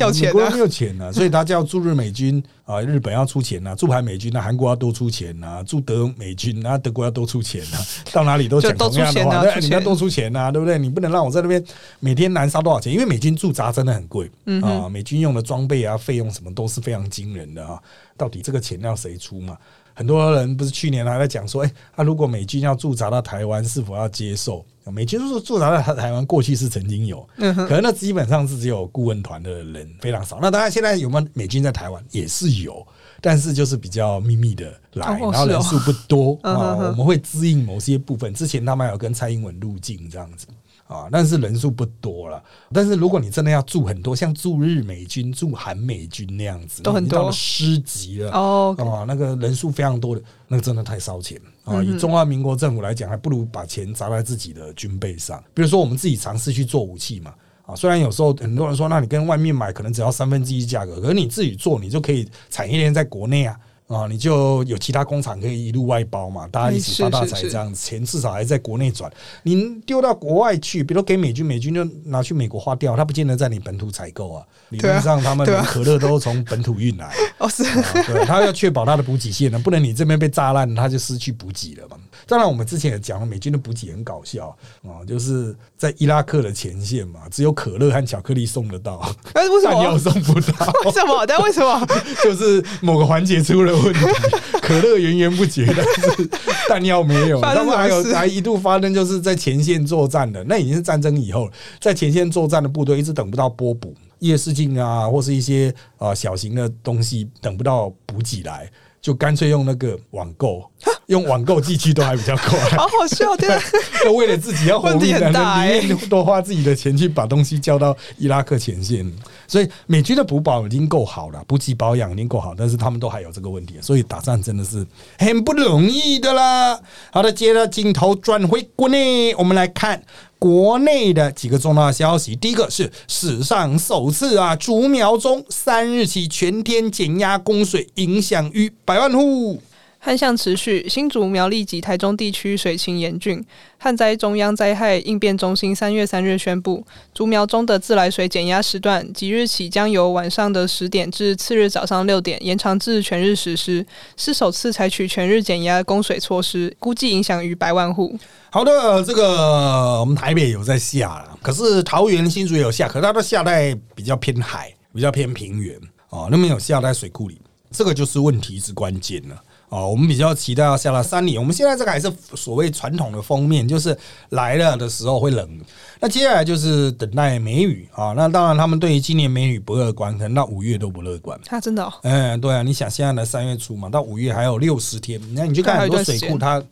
[0.00, 7.78] 要钱啊美国人没有钱呢、 所以他叫驻日美军啊，日本要出钱呐、驻韩美军啊，韩国要多出钱呐、驻德美军啊德国要多出钱呐、
[8.12, 10.78] 到哪里都讲同样的话，对，你要多出钱呐、对不对？
[10.78, 11.62] 你不能让我在那边
[11.98, 17.78] 每天燃烧多少钱，因为美军驻扎真的很贵嗯啊，美军用的装备啊、费用什么都是非常惊人的啊。
[18.16, 19.56] 到底这个钱要谁出嘛？
[19.94, 24.64] 很多人不是去年还在讲说，哎、啊，如果美军要驻扎到台湾，是否要接受？
[24.86, 30.38] 美军说驻扎到台台湾，过去是曾经有，可能那基本上是只有顾问团的人非常少。
[30.42, 32.84] 那当然，现在有没有美军在台湾也是有，
[33.20, 36.76] 但是就是比较秘密的来，哦哦然后人数不多 嗯啊。
[36.90, 40.46] 我们会支应某些部分，之前他们还有跟蔡英文入境这样子。
[40.86, 42.42] 啊，但是人数不多了。
[42.72, 48.32] 但是如果你真的要驻很多，像驻日美军、驻韩美军那样子，都很多师级了。
[48.32, 51.78] 哦，啊，那个人数非常多的，那个真的太烧钱啊！
[51.78, 55.40] 嗯以中华民国政府来讲，还不如把钱砸在自己的军备上。
[55.54, 57.32] 比如说，我们自己尝试去做武器嘛，
[57.70, 63.58] 啊，虽然有时候很多人说，那你跟外面买可能只要三分之一价格，可是你自己做，你就可以产业链在国内啊。
[63.90, 69.10] 啊，你就有其他工厂可以一路外包嘛，大家一起发大财这样子，钱至少还在国内转。
[69.42, 74.46] 你丢到国外去，比如给美军，美军就拿去美国花掉，他不见得在你本土采购啊。
[74.68, 77.12] 理论上，他们连可乐都从本土运来。
[77.38, 81.96] 哦是，啊对，他要确保他的补给线呢，不能你这边被炸烂，他就失去补给了嘛。
[82.28, 89.00] 当然，我们之前也讲了，美军的补给很搞笑啊，就是在伊拉克的前线嘛，只有可乐和巧克力送得到，
[89.32, 89.98] 但是，为什弹药么？
[89.98, 91.26] 送不到，为什么？
[91.26, 91.86] 但 为什么？
[92.22, 94.00] 就是某个环节出了问题，
[94.62, 96.28] 可乐源源不绝，但是
[96.68, 97.40] 弹药没有。
[97.40, 103.94] 他们还有还一度发生，就是在前线作战的，那已经是战争以后，在前线作战的部队一直等不到波补。
[104.20, 110.62] 夜视镜啊，或是一些啊小型的东西等不到补给来，就干脆用那个网购，
[111.06, 112.58] 用网购寄去都还比较快。
[112.76, 113.62] 好好笑，天啊！
[114.04, 119.10] 就为了自己要活 命，很大宁欸愿多花自己的钱去把东西交到伊拉克前线。
[119.48, 124.86] 所以美军的补保已经够好了，补给保养已经够好，但是他们都还有这个问题，所以打仗真的是
[125.18, 126.78] 很不容易的啦。
[127.10, 130.02] 好的，接着镜头转回国内，我们来看。
[130.40, 139.60] 国内的几个重大消息，第一个是史上首次啊，竹苗中三日起全天减压供水，影响逾百万户。
[140.02, 143.44] 旱象持续，新竹、苗栗及台中地区水情严峻。
[143.76, 146.82] 旱灾中央灾害应变中心三月三日宣布，
[147.12, 153.84] 竹苗中的自来水减压时段，即日起将由晚上的十点至次日早上六点延长至全日实施，
[154.16, 158.18] 是首次采取全日减压供水措施，估计影响逾百万户。
[158.48, 167.38] 好的，这个我们台北有在下了，可是桃园、新竹也有下，可是它都下在比较偏海、比较偏平原哦，那没有下在水库里，
[167.70, 169.36] 这个就是问题之关键了。
[169.70, 171.38] 哦，我们比较期待要下到三里。
[171.38, 173.96] 我们现在这个还是所谓传统的封面，就是
[174.30, 175.60] 来了的时候会冷。
[176.00, 178.12] 那接下来就是等待梅雨啊。
[178.16, 181.38] 那当然，他们对于今年梅雨不乐观，可能到五月都不乐观。
[181.48, 186.62] 啊，真的哦，嗯，对啊，你想现在的三月初嘛，到五月还有六十天，那你就看很多水库它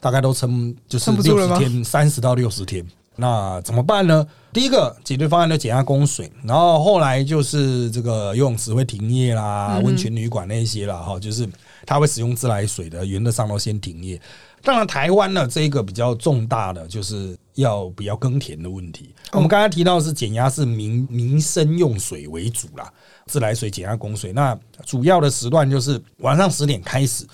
[0.00, 2.84] 大概都撑就是六十天，三十到六十天。
[3.18, 4.26] 那怎么办呢？
[4.52, 11.48] 第一个解决方案就减压供水，然后后来就是这个游泳池会停业啦，温泉旅馆那些啦，哈，就是
[11.86, 14.20] 它会使用自来水的，原则上都先停业。
[14.62, 19.14] 当然，台湾呢这一个比较重大的就是要不要耕田的问题。
[19.32, 22.92] 我们刚才提到的是减压是民民生用水为主啦，
[23.26, 24.32] 自来水减压供水。
[24.32, 27.24] 那主要的时段就是晚上十点开始。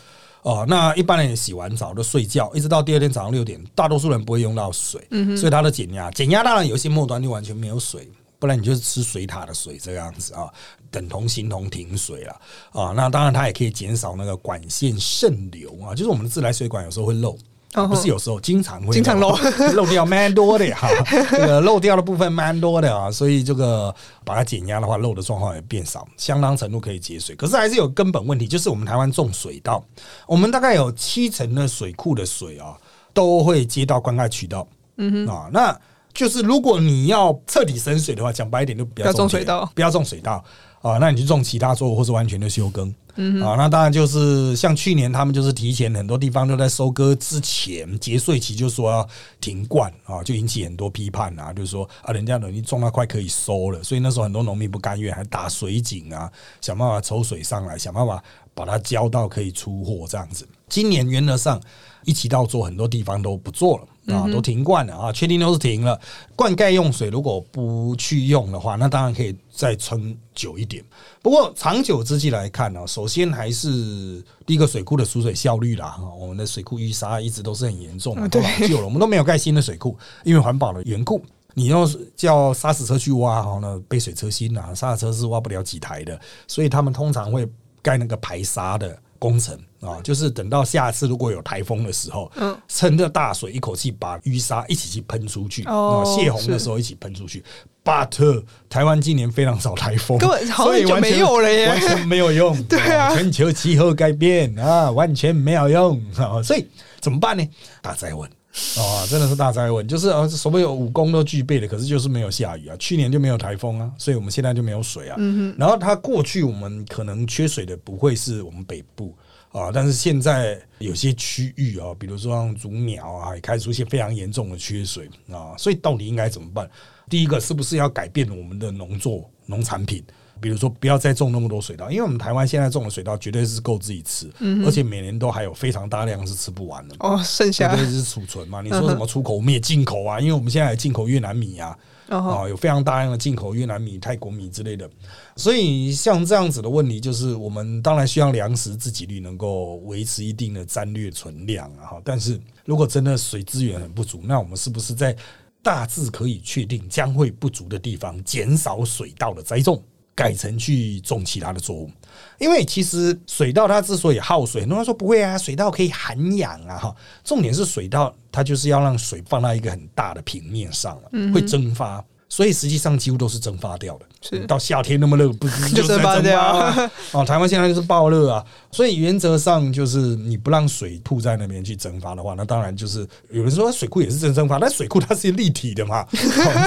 [0.43, 8.11] 哦，那一般人洗完澡就睡觉，一直到第二天早上六点，大多数人不会用到水，嗯所以它的减压，减压当然有一些末端就完全没有水，
[8.43, 10.51] 不然你就是吃水塔的水这样子啊，
[10.91, 12.41] 等同形同停水了
[12.73, 12.93] 啊。
[12.97, 17.39] 那当然它也可以减少那个管线渗流啊，就是我们的自来水管有时候会漏。
[17.75, 19.35] 哦不是有时候，经常会经常漏
[19.75, 20.89] 漏掉蛮多的哈，
[21.31, 23.95] 这个漏掉的部分蛮多的啊，所以这个
[24.27, 27.35] 把它减压的话，漏的状况也变少，相当程度可以节水。
[27.35, 29.83] 可是还是有根本问题，就是我们台湾种水稻，
[30.27, 32.77] 我们大概有七成的水库的水啊，
[33.15, 34.69] 都会接到灌溉渠道。
[34.99, 35.81] 嗯哼啊，那
[36.15, 40.45] 就是如果你要彻底省水的话，讲白一点，就不要种水稻不要种水稻
[40.81, 49.07] 啊，那你就种其他作物或是完全的休耕嗯啊，那当然就是像去年他们就是提前很多地方都在收割之前节税期就说要
[49.39, 58.23] 停灌啊，就引起很多批判啊，就是说啊，人家等于种到快可以收了，所以那时候很多农民不甘愿，还打水井啊，想办法抽水上来，想办法
[58.55, 60.49] 把它浇到可以出货这样子。
[60.69, 61.61] 今年原则上
[62.05, 63.85] 一起到做，很多地方都不做了。
[64.07, 66.01] 啊，都停灌了啊，确定都是停了。
[66.35, 70.85] 灌溉用水如果不去用的话，那当然可以再撑久一点。
[71.21, 75.99] 不过长久之计来看呢，首先还是第一个水库的储水效率啦。
[76.19, 81.23] 我们的水库淤沙一直都是很严重的，都老旧了，我们都没有盖新的水库，因为环保的缘故。
[81.55, 87.49] 你要叫砂石车去挖哈，那杯水车薪啊，砂石车是挖不了几台的，所以他们通常会
[87.81, 88.99] 盖那个排沙的。
[89.23, 97.43] 工程啊，就是等到下次如果有台风的时候，嗯，趁着大水一口气把淤沙一起去喷出去，哦，泄洪的时候一起喷出去。
[97.85, 102.63] But 台湾今年非常少台风，根本好久没有了耶，完全没有用。
[102.71, 106.65] 对啊，全球气候改变啊，完全没有用啊，所以
[107.01, 107.45] 怎么办呢？
[107.81, 108.31] 大灾问
[108.79, 112.77] 啊，真的是大灾问，就是啊，所有武功都具备了，可是就是没有下雨啊。
[112.79, 115.17] 去年就没有台风啊，所以我们现在就没有水啊。
[115.19, 119.13] 嗯然后它过去我们可能缺水的不会是我们北部
[119.53, 125.55] 啊，但是现在有些区域啊，比如说像竹苗啊，也开始出现非常严重的缺水啊。
[125.57, 126.69] 所以到底应该怎么办？
[127.09, 130.03] 第一个是不是要改变我们的农作农产品？
[130.41, 134.29] 比如说，不要再种那么多水稻，因为我们台湾现在种的水稻绝对是够自己吃，
[134.67, 136.97] 而且每年都还有非常大量是吃不完的。
[136.99, 138.61] 哦，剩下对是储存嘛？
[138.61, 139.37] 你说什么出口？
[139.37, 141.79] 我们也进口啊，因为我们现在进口越南米啊，
[142.19, 144.89] 啊，有非常大量的进口越南米、泰国米之类的。
[145.37, 151.87] 所以像这样子的问题，就是我们当然需要粮食自给率能够维持一定的战略存量啊。
[151.93, 155.17] 哈，但是如果真的水资源很不足，那我们是不是在
[155.63, 159.83] 大致可以确定将会不足的地方减少水稻的栽种？
[160.15, 161.91] 改成去种其他的作物，
[162.39, 166.95] 因为其实水稻它之所以耗水，很多人说不会啊，水稻可以涵养啊，哈，
[167.25, 174.07] 重点是水稻它就是要让水放到一个很大的平面上了，会蒸发，所以实际上几乎都是蒸发掉的。
[174.21, 176.73] 是到夏天那么热，不 就蒸发掉？
[177.13, 186.07] 哦，台湾现在就是爆热啊，所以原则上就是你不让水吐在那边去蒸发的话，那当然就是有人说水库也是蒸蒸发，但水库它是立体的嘛，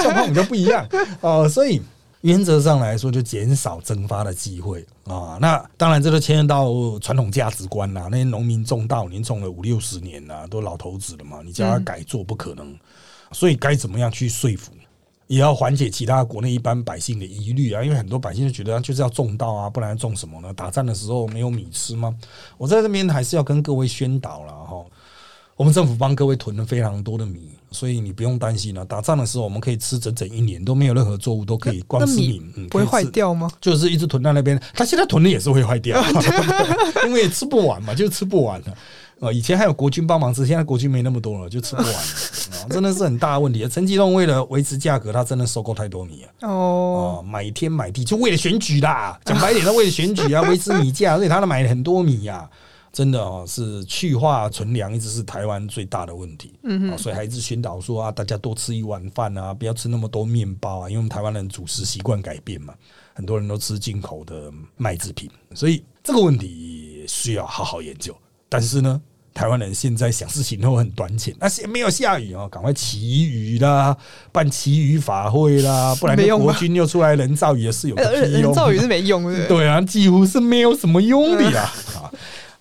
[0.02, 0.84] 状况比较不一样
[1.20, 1.80] 哦，所以。
[2.26, 5.38] 原则上来说，就减少蒸发的机会啊。
[5.40, 8.08] 那当然，这都牵涉到传统价值观啦。
[8.10, 12.76] 那些农民种稻，您种了五六十年了，都老头子了嘛，你叫他改做不可能。
[13.30, 14.72] 所以该怎么样去说服，
[15.28, 17.80] 也要缓解其他国内一般百姓的疑虑啊。
[17.84, 20.52] 因为很多百姓就觉得就是要种稻啊，不然种什么呢？
[20.52, 22.12] 打仗的时候没有米吃吗？
[22.58, 24.84] 我在这边还是要跟各位宣导了哈。
[25.56, 28.84] 我们政府帮各位囤了非常多的米，所以你不用担心了。
[28.84, 32.40] 打仗的时候，我们可以吃整整一年，都没有任何作物都可以光吃米，
[32.70, 33.50] 不会坏掉吗？
[33.58, 35.98] 就是一直囤在那边，他现在囤的也是会坏掉，
[37.06, 38.74] 因为吃不完嘛，就吃不完了。
[39.18, 43.66] 啊，以前还有国军帮忙吃，现在国军没那么多了，就吃不完了， 真的是很大的问题。
[43.66, 46.46] 陈吉仲为了维持价格，他真的收购太多米了。
[46.46, 49.18] 哦，买天买地，就为了选举啦。
[49.24, 52.46] 讲白点，他为了选举啊，维持米价，所以他都买了很多米呀。
[52.96, 62.72] 真的哦，是去化存粮一直是台湾最大的问题，嗯所以还是宣导说啊，大家多吃一碗饭啊，不要吃那么多面包啊，因为我们台湾人主食习惯改变嘛，
[63.12, 68.16] 很多人都吃进口的麦制品，所以这个问题需要好好研究。
[68.48, 68.98] 但是呢，
[69.34, 73.94] 台湾人现在想事情都很短浅，那些没有下雨哦，赶快祈雨啦，
[74.32, 81.70] 办祈雨法会啦，不然国军又出来人造雨也是有人造雨是没用的，对啊，几乎是没有什么用的呀。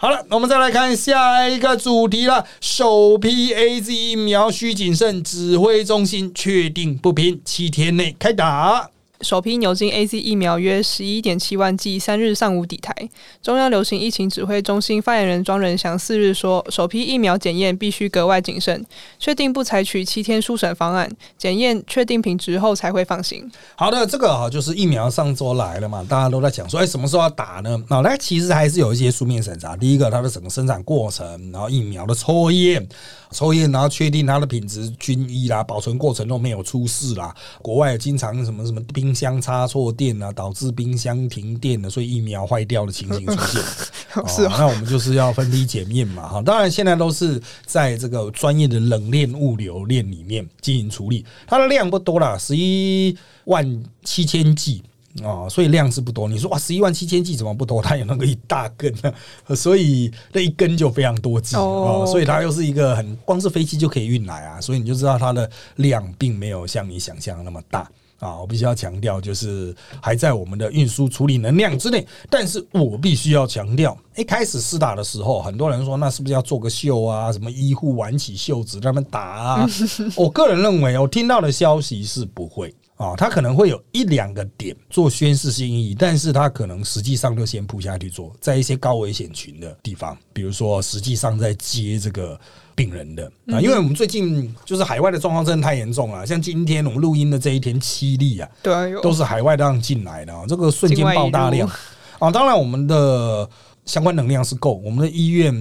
[0.06, 2.46] 好了，我们再来看下一个主题了。
[2.62, 8.92] 首批 A Z 疫苗需谨慎，指挥中心确定不平，七天内开打。
[9.22, 12.94] 首批牛津 A Z 疫苗约十一点七万剂，三日上午抵台。
[13.42, 18.86] 中央流行疫情指挥中心发言人庄仁祥四日说，首批疫苗检验必须格外谨慎，
[19.18, 23.50] 确定不采取七天书审方案，检验确定品质后才会放行。
[23.76, 27.82] 好的，这个哈就是疫苗上周来了嘛，大家都在讲说，哎，什么时候要打呢？
[27.90, 29.76] 那那其实还是有一些书面审查。
[29.76, 32.88] 第一个，它的整个生产过程，然后疫苗的抽验。
[33.36, 37.36] 抽验，然后确定它的品质均一啦，保存过程都没有出事啦。
[37.62, 43.62] 国外经常什么什么冰箱插错电啊，导致冰箱停电了，所以疫苗坏掉的情形出现。
[44.26, 46.42] 是，那我们就是要分批检验嘛，哈。
[46.42, 54.82] 当然现在都是在这个专业的冷链物流链里面进行处理，它的量不多啦，十一万七千 G。
[55.24, 56.28] 啊，所以量是不多。
[56.28, 57.82] 你说哇，十一万七千 G 怎么不多？
[57.84, 59.14] 它有那个一大根呢，
[59.56, 72.06] 所以那一根就非常多 G 哦，所以它又是一个很光是飞机就可以运来啊，所以你就知道它的量并没有像你想象那么大啊，我必须要强调，就是还在我们的运输处理能量之内。
[72.30, 77.32] 但是我必须要强调，一开始试打的时候，很多人说那是不是要做个秀啊？
[77.32, 79.70] 什么医护挽起袖子让他们打啊？
[80.16, 82.74] 我个人认为，我听到的消息是不会。
[82.98, 92.40] 啊，他可能会有一两个点做宣示性意义，但是他可能实际上就先铺下去做，在一些高危险群的地方，比如说实际上在接这个
[92.74, 101.70] 病人的啊，因为我们最近就是海外的状况真的太严重了，像今天我们录音的这一天七例啊，对，都是海外这样进来的啊，这个瞬间爆大量
[102.18, 103.50] 啊，当然我们的
[103.84, 105.54] 相关能量是够，我们的医院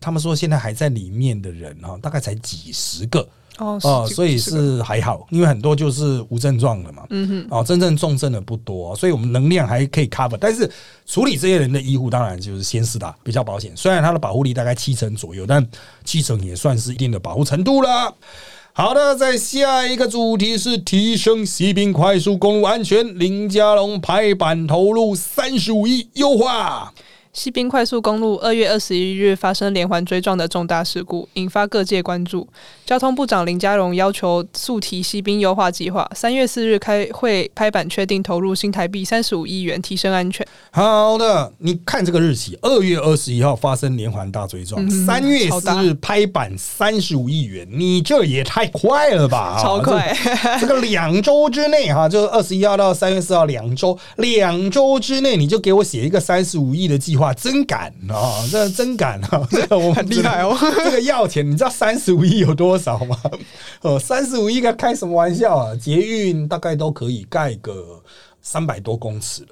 [0.00, 3.28] 他们说现在还在里面的人哈，大概才几十个。
[3.58, 10.36] 哦，所以是还好，因为很多就是无症状的嘛，嗯哼，哦，真正重症的不多，所以我们能量还可以 cover。
[10.40, 10.70] 但是
[11.06, 15.66] 处理这些人的医护，当然就是先试打比较保险，虽然它的保护力大概七成左右，但
[16.04, 18.14] 七成也算是一定的保护程度了。
[18.72, 26.94] 好的，在下一个主题是提升西滨快速公路安全，林家龙拍板投入三十五亿优化。
[27.38, 32.44] 西滨快速公路二月二十一日发生连环追撞的重大事故，引发各界关注。
[32.84, 40.44] 交通部长林佳荣要求速提西滨优化计划，三月四日开会拍板确定投入新台币三十五亿元提升安全。
[40.72, 49.56] 好的，你看这个日期，二月二十一号发生连环大追撞，三月四日拍板三十五亿元，你这也太快了吧！
[49.62, 50.12] 超快，
[50.60, 57.27] 这个两周之内哈，就是二十一号到三月四号两周，两周之内你就给我写一个三十五亿的计划。
[57.34, 58.46] 真敢啊！
[58.50, 59.46] 这真敢啊！
[59.50, 60.56] 这个 我很厉害哦。
[60.60, 63.18] 这个要钱，你知道三十五亿有多少吗？
[63.82, 65.76] 哦，三十五亿该开什么玩笑啊？
[65.76, 68.02] 捷运大概都可以盖个
[68.42, 69.48] 三百多公尺了。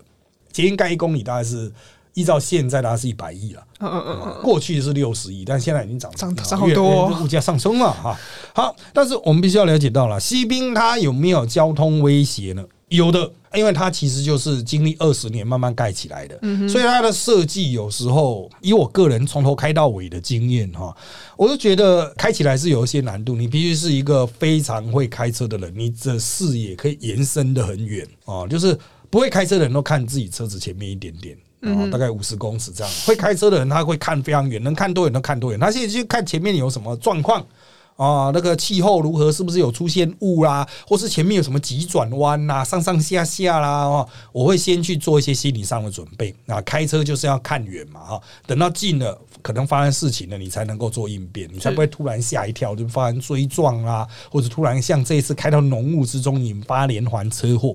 [0.53, 1.71] 捷运盖一公里大概是
[2.15, 3.63] 依照现在大概是一百亿了。
[3.81, 4.43] 嗯嗯嗯嗯。
[4.43, 8.19] 过去是六十亿，但现在已经涨涨涨好多，物价上升了哈。
[8.55, 12.65] 好，但是我们必须要了解到了，西滨它有没有交通威胁呢？
[12.89, 20.97] 有的，因为它其实就是经历二十年慢慢盖起来的，所以它的设计有时候以我个人从头开到尾的经验哈，
[21.37, 23.35] 我就觉得开起来是有一些难度。
[23.35, 28.79] 你必须是一个非常会开车的人，你的视野可以延伸的很远啊，就是
[29.11, 32.93] 不会开车的人都看自己车子前面一点点，然后大概五十公尺这样。
[33.05, 37.45] 会开车的人他会看非常远，能看多远都看多远，他现在去看前面有什么状况。
[37.97, 39.33] 啊，那个气候如何？
[39.33, 40.67] 是不是有出现雾啦？
[40.87, 42.63] 或是前面有什么急转弯呐？
[42.63, 43.85] 上上下下啦？
[43.85, 46.35] 哦，我会先去做一些心理上的准备。
[46.47, 57.75] 啊，开车就是要看远嘛，哈，等到近了，可能发生事情了，你才能够做应变，你才不会突然吓一跳，就发生追撞啦，或者突然像这一次开到浓雾之中，引发连环车祸。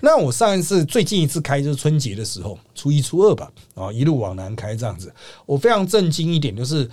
[0.00, 5.12] 那我上一次最近一次开就是春节的时候，初一初二吧，啊，一路往南开这样子，
[5.46, 6.88] 我非常震惊一点就是。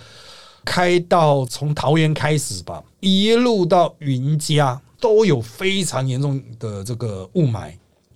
[0.64, 7.72] 开到从桃园开始吧，一路到云家都有非常严重的这个雾霾，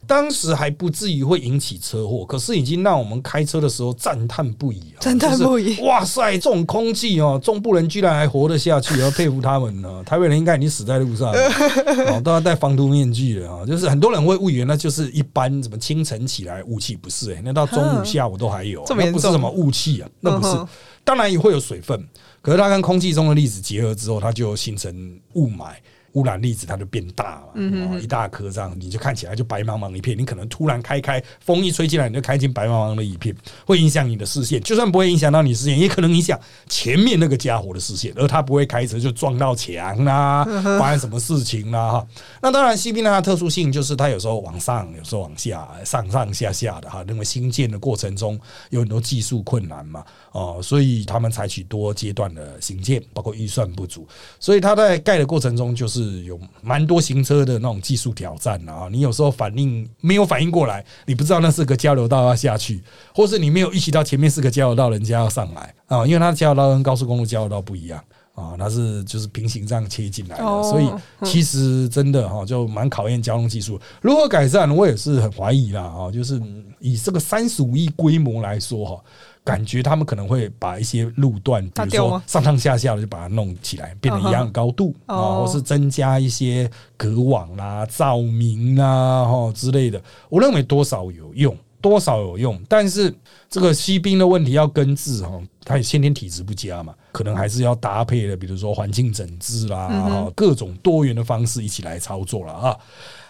[0.07, 5.01] 当时还不至于会引起车祸，可是已经让我们开车的时候赞叹不已啊！
[5.01, 5.81] 赞叹不已！
[5.81, 10.03] 哇塞，这种空气哦，中部人居然还活得下去，要佩服他们呢。
[10.05, 11.33] 台北人应该已经死在路上，
[12.13, 13.65] 哦，都要戴防毒面具了啊！
[13.65, 20.55] 就是很多人会误以为那就是一般什么清晨起来雾气，不是哎，那到中午下午都还有，那不是什么雾气啊，那不是，
[21.03, 22.07] 当然也会有水分。
[22.45, 25.73] 可是它跟空气中的粒子结合之后，它就形成雾霾。
[26.15, 30.17] 污染粒子它就变大了，一大颗这样，你就看起来就白茫茫一片。
[30.17, 33.35] 你可能突然开开，风一吹进来，你就开进白茫茫的一片，
[33.67, 34.63] 会影响你的视线。
[34.63, 36.39] 就算不会影响到你视线，也可能影响
[36.69, 40.45] 前面那个家伙的视线，而他不会开车就撞到墙啦，
[40.79, 41.91] 发生什么事情啦？
[41.91, 42.07] 哈，
[42.41, 47.05] 那当然，西滨它的特殊性就是它有时候往上，有时候往下，上上下下的哈。
[47.09, 48.39] 因为新建的过程中
[48.71, 50.05] 有很多技术困难嘛，
[50.35, 54.07] 哦，所以他们采取多阶段的行建，包括预算不足，
[54.39, 56.25] 所以他在盖的过程中就是。
[56.25, 58.89] 有蛮多行车的那种技术挑战啊！
[58.91, 62.83] 你有时候反应没有反应过来，你不知道那是个交流道要下去，
[63.15, 66.07] 或是你没有意识到前面是个交流道，人家要上来啊！
[66.07, 68.03] 因为它的交流道跟高速公路交流道不一样
[68.35, 70.89] 啊，它是就是平行这样切进来的，所以
[71.25, 73.79] 其实真的哈就蛮考验交通技术。
[74.01, 76.11] 如何改善，我也是很怀疑啦啊！
[76.11, 76.41] 就是
[76.81, 79.05] 以这个三十五亿规模来说哈。
[79.45, 90.03] 感觉他们可能会把一些路段，比如说上上下下的，就把它弄起来，变成一样高度啊，或是增加一些隔网啦、照明啊、哈之类的。
[90.31, 92.59] 我认为多少有用，多少有用。
[92.69, 93.15] 但是
[93.51, 102.77] 这个吸冰的问题要根治哈，它先天体质不佳嘛，可能还是要搭配的，比如说环境整治啦，各种多元的方式一起来操作了啊。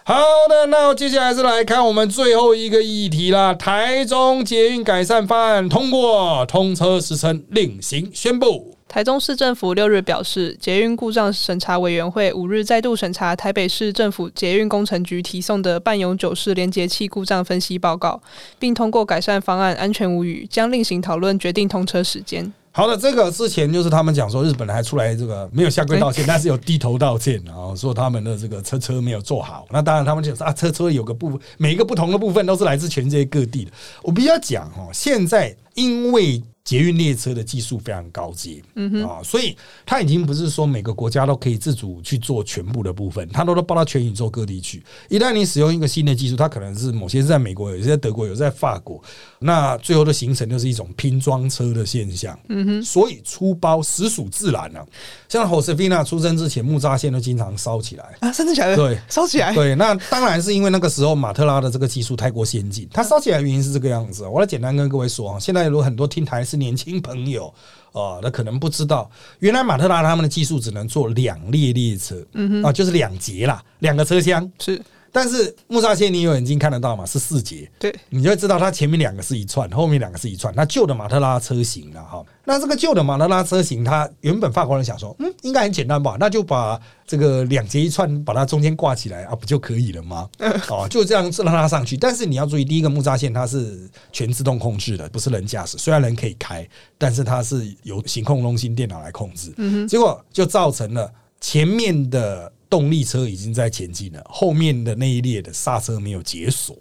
[0.06, 3.54] 好的，那接下来是来看我们最后一个议题啦。
[3.54, 8.76] 台中捷运改善方案通过，通车时程另行宣布。
[8.86, 18.20] 台中市政府六日表示，捷运故障审查委员会五日再度审查台北市政府捷运工程局提送的半永久式连接器故障分析报告，
[18.58, 22.52] 并通过改善方案，安全无虞，将另行讨论决定通车时间。
[22.76, 29.64] 好的，这个之前就是他们讲说，日本还出来这个没有下跪道歉，但是有低头道歉，然后说他们的这个车车没有做好。
[29.70, 33.70] 那当然，他们就说啊，车车有个部分，每一个不同的部分都是来自全世界各地的。
[34.02, 36.42] 我必须要讲哦，现在因为。
[36.64, 39.54] 捷运列车的技术非常高阶，嗯啊，所以
[39.84, 44.82] 它已经不是说每个国家都可以自主去做全部的部分，它都都包到全宇宙各地去。
[45.10, 48.98] 一旦你使用一个新的技术，它可能是某些是在美国，有些在德国，有在法国，
[49.40, 52.38] 那最后的形成就是一种拼装车的现象。
[52.48, 54.86] 嗯哼，所以出包实属自然了。
[55.28, 59.74] 像 Josefina 出生之前，木栅线都经常烧起来啊，甚至起来对，烧起来对。
[59.74, 64.26] 那当然是因为那个时候马特拉的这个技术太过先进，它烧起来的原因是这个样子。
[64.26, 66.42] 我来简单跟各位说啊，现在有很多听台。
[66.53, 67.52] 是年轻朋友
[67.92, 74.50] 哦，那可能不知道，原来马特拉他们的技术只能做两列列车，嗯哼，啊，就是两节啦，两个车厢。
[74.58, 74.80] 是。
[75.14, 77.06] 但是木栅线你有眼睛看得到嘛？
[77.06, 80.52] 是四节，对，你就会知道它前面两个是一串，后面两个是一串。
[80.56, 86.16] 那旧的马特拉车型了哈，那这个旧的马特拉车型，它原本法国人想说，嗯，应该很简单吧？
[86.18, 90.28] 那就把这个两节一串，把它中间挂起来啊，不就可以了吗？
[90.68, 91.96] 哦，就这样让它上去。
[91.96, 95.78] 但是你要注意，第一个木栅线它是全自动控制的，不是人驾驶。
[95.78, 99.54] 虽然人可以开，但是它是由行控中心电脑来控制。
[99.58, 101.08] 嗯哼，结果就造成了
[101.40, 102.50] 前面的。
[102.74, 106.76] 动力车已经在前进了，后面的那一列的刹车没有解锁。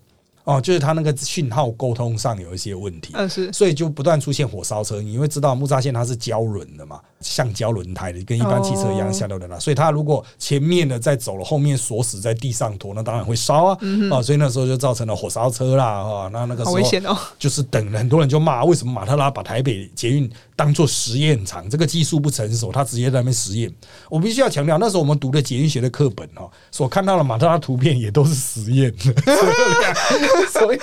[0.45, 5.01] 哦，就是它那个讯号沟通上有一些问题，嗯是，所以就不断出现火烧车。
[5.01, 9.57] 你会知道木栅线它是胶轮的嘛，橡胶轮胎的，跟一般汽车一样橡胶轮胎。
[9.57, 13.77] 所以它如果前面的在走了，后面锁死在地上拖，那当然会烧啊。
[14.11, 15.85] 啊，所以那时候就造成了火烧车啦。
[15.85, 21.69] 啊，那那个时候危险哦，就是等很多人就骂，为什么马特拉把台北捷运当做实验场？
[21.69, 23.73] 这个技术不成熟，他直接在那边实验。
[24.09, 28.93] 我必须要强调，那时候我们读的捷运学的课本哦，所看到的马特拉图片也都是实验。
[30.51, 30.79] 所以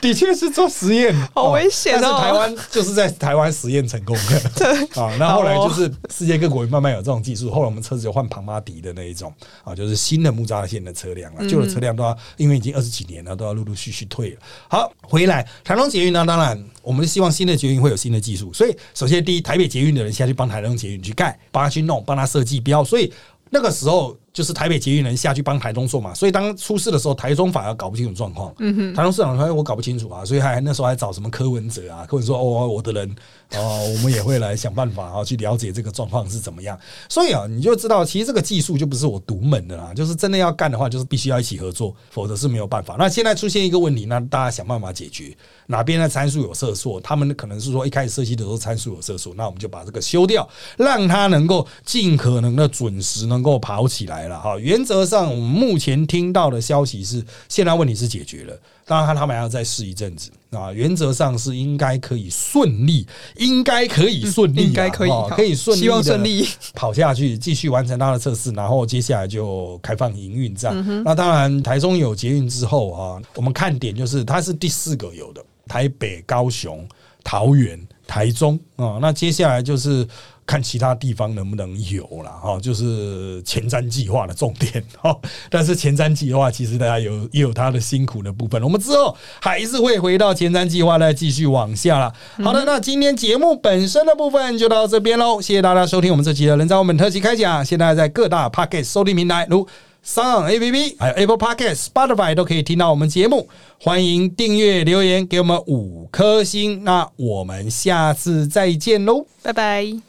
[0.00, 2.00] 的确是做实验，好危险哦！
[2.02, 4.68] 但是台湾就是在台湾实验成功的，
[5.00, 7.50] 啊，那后来就是世界各国慢慢有这种技术。
[7.50, 9.32] 后来我们车子就换庞巴迪的那一种
[9.64, 14.40] 啊，就是新的木栅线的车辆了，旧的车辆都要因为已经二十几年了，都要陆陆续续退了。
[14.68, 23.12] 好，回来台中捷运呢，当然我们希望新的捷运会有新的技术，所以首先第一，台北捷运的人下去帮台中捷运去盖，帮他去弄，帮他设计标，所以
[23.50, 24.16] 那个时候。
[24.38, 28.54] 就是台北捷运人下去帮台中做嘛，所以当出事的时候，台中反而搞不清楚状况。
[28.60, 33.16] 嗯哼，台中市长说：“我搞不清楚啊。”所以还那时候还找什么柯文哲啊，柯文哲说：“哦，我的人
[33.56, 36.78] 哦，我们也会来想办法啊，去了解这个状况是怎么样。”
[37.10, 42.94] 所以啊，你就知道，其实这个技术就不是我独门的啦，就是真的要干的话，就是必须要一起合作，否则是没有办法。
[42.96, 45.36] 那现在出现一个问题，那大家想办法解决。
[45.66, 54.56] 哪边的参数有色素，他们可能是说一开始设计的时候参数有色素，那我们就把这个修掉，让它能够尽可能的准时能够跑起来了哈。
[54.58, 55.08] 原则。
[55.08, 58.54] 上，我们目前听到的消息是，现在问题是解决了。
[58.84, 60.70] 当然，他们还要再试一阵子啊。
[60.70, 63.06] 原则上是应该可以顺利，
[63.36, 70.54] 应该可以顺利，应该可以，可以顺利，希望顺利跑下去，继续完成它的测试，然后接下来就开放营运。
[70.54, 76.86] 这样，那当然，台中有捷运之后啊，我们看点就是它是第四个有的，台北、高雄、
[77.24, 78.98] 桃园、台中啊。
[79.00, 80.04] 那接下来就是。
[80.48, 85.14] 看其他地方能不能有了哈，就是前瞻计划的重点哈。
[85.50, 92.10] 但是前瞻计划其实大家有也有它的辛苦的部分，我们之后还是会回到前瞻计划再继续往下了。
[92.42, 97.62] 好的，那今天节目本身的部分就到这边喽，谢谢大家收听我们这期的人在我们特辑开讲。
[97.62, 99.68] 现在在各大 Pocket 收听平台如。
[100.08, 103.46] Song A P P 还有 Apple Podcast、Spotify 都可以听到我们节目，
[103.78, 110.00] 欢迎订阅留言给我们五颗星，那我们下次再见喽，拜拜。